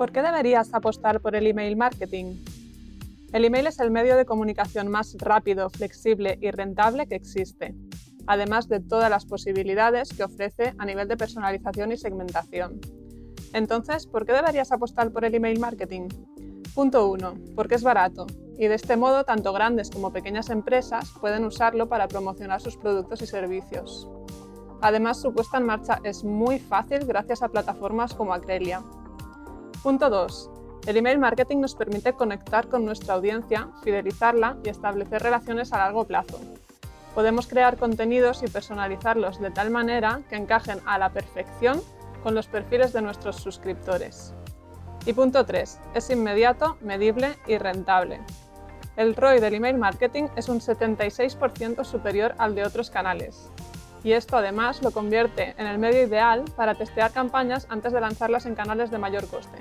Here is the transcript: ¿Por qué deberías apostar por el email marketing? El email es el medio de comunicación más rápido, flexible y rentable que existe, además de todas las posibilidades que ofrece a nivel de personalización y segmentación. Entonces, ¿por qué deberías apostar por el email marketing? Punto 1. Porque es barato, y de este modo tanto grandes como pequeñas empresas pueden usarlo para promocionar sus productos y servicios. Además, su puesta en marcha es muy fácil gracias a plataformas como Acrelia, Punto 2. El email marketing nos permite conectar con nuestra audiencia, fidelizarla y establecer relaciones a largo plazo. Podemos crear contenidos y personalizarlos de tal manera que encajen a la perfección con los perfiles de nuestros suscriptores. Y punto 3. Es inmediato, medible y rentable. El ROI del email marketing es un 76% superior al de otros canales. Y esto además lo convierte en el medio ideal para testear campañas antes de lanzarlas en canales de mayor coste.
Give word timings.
¿Por 0.00 0.12
qué 0.12 0.22
deberías 0.22 0.72
apostar 0.72 1.20
por 1.20 1.36
el 1.36 1.46
email 1.46 1.76
marketing? 1.76 2.36
El 3.34 3.44
email 3.44 3.66
es 3.66 3.80
el 3.80 3.90
medio 3.90 4.16
de 4.16 4.24
comunicación 4.24 4.88
más 4.88 5.14
rápido, 5.18 5.68
flexible 5.68 6.38
y 6.40 6.50
rentable 6.52 7.06
que 7.06 7.16
existe, 7.16 7.74
además 8.26 8.66
de 8.66 8.80
todas 8.80 9.10
las 9.10 9.26
posibilidades 9.26 10.08
que 10.14 10.24
ofrece 10.24 10.72
a 10.78 10.86
nivel 10.86 11.06
de 11.06 11.18
personalización 11.18 11.92
y 11.92 11.98
segmentación. 11.98 12.80
Entonces, 13.52 14.06
¿por 14.06 14.24
qué 14.24 14.32
deberías 14.32 14.72
apostar 14.72 15.12
por 15.12 15.26
el 15.26 15.34
email 15.34 15.60
marketing? 15.60 16.08
Punto 16.74 17.06
1. 17.10 17.34
Porque 17.54 17.74
es 17.74 17.82
barato, 17.82 18.26
y 18.56 18.68
de 18.68 18.76
este 18.76 18.96
modo 18.96 19.24
tanto 19.24 19.52
grandes 19.52 19.90
como 19.90 20.14
pequeñas 20.14 20.48
empresas 20.48 21.12
pueden 21.20 21.44
usarlo 21.44 21.90
para 21.90 22.08
promocionar 22.08 22.62
sus 22.62 22.78
productos 22.78 23.20
y 23.20 23.26
servicios. 23.26 24.08
Además, 24.80 25.20
su 25.20 25.34
puesta 25.34 25.58
en 25.58 25.66
marcha 25.66 26.00
es 26.04 26.24
muy 26.24 26.58
fácil 26.58 27.04
gracias 27.04 27.42
a 27.42 27.50
plataformas 27.50 28.14
como 28.14 28.32
Acrelia, 28.32 28.82
Punto 29.82 30.10
2. 30.10 30.50
El 30.88 30.98
email 30.98 31.18
marketing 31.18 31.60
nos 31.60 31.74
permite 31.74 32.12
conectar 32.12 32.68
con 32.68 32.84
nuestra 32.84 33.14
audiencia, 33.14 33.68
fidelizarla 33.82 34.58
y 34.62 34.68
establecer 34.68 35.22
relaciones 35.22 35.72
a 35.72 35.78
largo 35.78 36.04
plazo. 36.04 36.38
Podemos 37.14 37.46
crear 37.46 37.78
contenidos 37.78 38.42
y 38.42 38.48
personalizarlos 38.48 39.40
de 39.40 39.50
tal 39.50 39.70
manera 39.70 40.20
que 40.28 40.36
encajen 40.36 40.80
a 40.84 40.98
la 40.98 41.08
perfección 41.08 41.80
con 42.22 42.34
los 42.34 42.46
perfiles 42.46 42.92
de 42.92 43.00
nuestros 43.00 43.36
suscriptores. 43.36 44.34
Y 45.06 45.14
punto 45.14 45.46
3. 45.46 45.80
Es 45.94 46.10
inmediato, 46.10 46.76
medible 46.82 47.38
y 47.46 47.56
rentable. 47.56 48.20
El 48.96 49.16
ROI 49.16 49.40
del 49.40 49.54
email 49.54 49.78
marketing 49.78 50.24
es 50.36 50.50
un 50.50 50.60
76% 50.60 51.84
superior 51.84 52.34
al 52.36 52.54
de 52.54 52.64
otros 52.64 52.90
canales. 52.90 53.50
Y 54.02 54.12
esto 54.12 54.36
además 54.36 54.82
lo 54.82 54.90
convierte 54.90 55.54
en 55.58 55.66
el 55.66 55.78
medio 55.78 56.02
ideal 56.02 56.44
para 56.56 56.74
testear 56.74 57.12
campañas 57.12 57.66
antes 57.68 57.92
de 57.92 58.00
lanzarlas 58.00 58.46
en 58.46 58.54
canales 58.54 58.90
de 58.90 58.98
mayor 58.98 59.26
coste. 59.28 59.58